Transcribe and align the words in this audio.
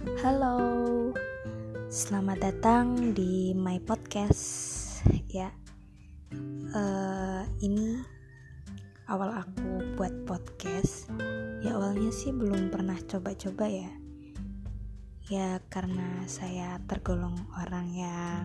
Halo, 0.00 0.56
selamat 1.92 2.40
datang 2.40 3.12
di 3.12 3.52
my 3.52 3.84
podcast. 3.84 5.04
Ya, 5.28 5.52
uh, 6.72 7.44
ini 7.60 8.00
awal 9.12 9.44
aku 9.44 10.00
buat 10.00 10.24
podcast. 10.24 11.12
Ya 11.60 11.76
awalnya 11.76 12.08
sih 12.16 12.32
belum 12.32 12.72
pernah 12.72 12.96
coba-coba 12.96 13.68
ya. 13.68 13.92
Ya 15.28 15.60
karena 15.68 16.24
saya 16.24 16.80
tergolong 16.88 17.36
orang 17.60 17.92
yang 17.92 18.44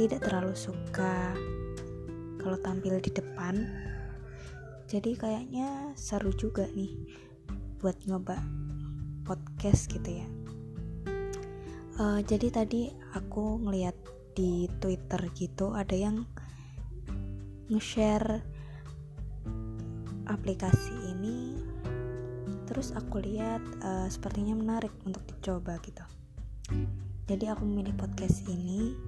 tidak 0.00 0.24
terlalu 0.24 0.56
suka 0.56 1.36
kalau 2.40 2.56
tampil 2.64 2.96
di 2.96 3.12
depan. 3.12 3.60
Jadi 4.88 5.20
kayaknya 5.20 5.92
seru 6.00 6.32
juga 6.32 6.64
nih 6.72 6.96
buat 7.76 8.00
nyoba 8.08 8.59
podcast 9.30 9.86
gitu 9.86 10.10
ya. 10.18 10.26
Uh, 12.02 12.18
jadi 12.26 12.50
tadi 12.50 12.90
aku 13.14 13.62
ngeliat 13.62 13.94
di 14.34 14.66
twitter 14.82 15.22
gitu 15.38 15.70
ada 15.70 15.94
yang 15.94 16.26
nge-share 17.70 18.42
aplikasi 20.26 21.14
ini. 21.14 21.62
Terus 22.66 22.90
aku 22.98 23.22
lihat 23.22 23.62
uh, 23.86 24.10
sepertinya 24.10 24.58
menarik 24.58 24.90
untuk 25.06 25.22
dicoba 25.30 25.78
gitu. 25.86 26.02
Jadi 27.30 27.46
aku 27.46 27.62
memilih 27.62 27.94
podcast 27.94 28.42
ini 28.50 28.98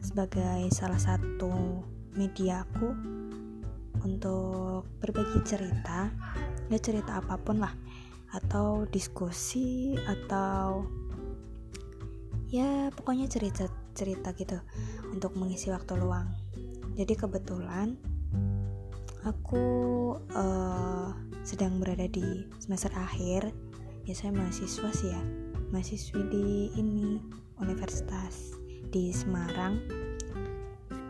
sebagai 0.00 0.72
salah 0.72 1.00
satu 1.00 1.84
media 2.16 2.64
aku 2.64 2.88
untuk 4.00 4.88
berbagi 5.04 5.44
cerita. 5.44 6.08
Ya 6.72 6.78
cerita 6.80 7.20
apa 7.20 7.36
pun 7.36 7.60
lah 7.60 7.76
atau 8.34 8.88
diskusi 8.90 9.94
atau 10.06 10.86
ya 12.50 12.90
pokoknya 12.94 13.26
cerita-cerita 13.26 14.34
gitu 14.38 14.58
untuk 15.10 15.34
mengisi 15.38 15.70
waktu 15.70 15.98
luang. 15.98 16.30
Jadi 16.96 17.12
kebetulan 17.12 17.98
aku 19.26 19.64
uh, 20.32 21.10
sedang 21.42 21.82
berada 21.82 22.06
di 22.08 22.46
semester 22.62 22.94
akhir. 22.96 23.50
Ya 24.06 24.14
saya 24.14 24.30
mahasiswa 24.30 24.90
sih 24.94 25.10
ya, 25.10 25.22
mahasiswi 25.74 26.22
di 26.30 26.46
ini 26.78 27.18
universitas 27.58 28.54
di 28.94 29.10
Semarang. 29.10 29.82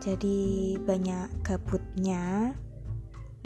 Jadi 0.01 0.75
banyak 0.81 1.45
gabutnya 1.45 2.57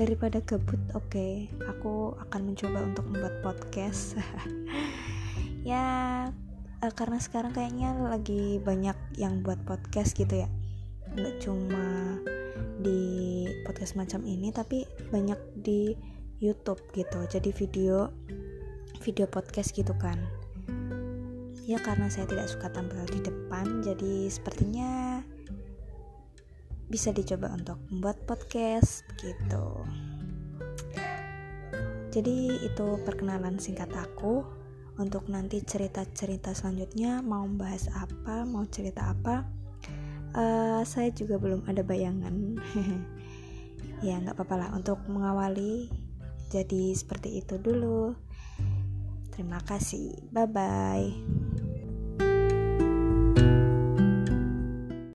daripada 0.02 0.42
kebut 0.42 0.82
oke 0.98 1.14
okay, 1.14 1.46
aku 1.70 2.18
akan 2.18 2.42
mencoba 2.50 2.82
untuk 2.82 3.06
membuat 3.06 3.36
podcast. 3.46 4.18
Ya 5.62 6.26
uh, 6.82 6.94
karena 6.98 7.22
sekarang 7.22 7.54
kayaknya 7.54 7.94
lagi 7.94 8.58
banyak 8.58 8.98
yang 9.22 9.46
buat 9.46 9.62
podcast 9.62 10.18
gitu 10.18 10.42
ya. 10.42 10.50
Nggak 11.14 11.38
cuma 11.38 12.18
di 12.82 13.46
podcast 13.62 13.94
macam 13.94 14.26
ini 14.26 14.50
tapi 14.50 14.90
banyak 15.14 15.38
di 15.62 15.94
YouTube 16.42 16.82
gitu. 16.98 17.30
Jadi 17.30 17.54
video 17.54 18.10
video 19.06 19.30
podcast 19.30 19.78
gitu 19.78 19.94
kan. 20.02 20.18
Ya 21.70 21.78
karena 21.78 22.10
saya 22.10 22.26
tidak 22.26 22.50
suka 22.50 22.74
tampil 22.74 23.06
di 23.06 23.22
depan 23.22 23.86
jadi 23.86 24.34
sepertinya 24.34 25.22
bisa 26.92 27.16
dicoba 27.16 27.56
untuk 27.56 27.80
membuat 27.88 28.20
podcast 28.28 29.08
gitu. 29.24 29.88
Jadi 32.12 32.60
itu 32.68 32.88
perkenalan 33.08 33.56
singkat 33.56 33.88
aku 33.96 34.44
untuk 35.00 35.32
nanti 35.32 35.64
cerita-cerita 35.64 36.52
selanjutnya 36.52 37.24
mau 37.24 37.48
bahas 37.48 37.88
apa, 37.96 38.44
mau 38.44 38.68
cerita 38.68 39.16
apa. 39.16 39.48
Uh, 40.36 40.84
saya 40.84 41.16
juga 41.16 41.40
belum 41.40 41.64
ada 41.72 41.80
bayangan. 41.88 42.60
ya 44.06 44.20
nggak 44.20 44.36
apa-apa 44.36 44.56
lah 44.60 44.70
untuk 44.76 45.00
mengawali. 45.08 45.88
Jadi 46.52 46.92
seperti 46.92 47.40
itu 47.40 47.56
dulu. 47.56 48.12
Terima 49.32 49.64
kasih. 49.64 50.12
Bye 50.36 50.52
bye. 50.52 51.41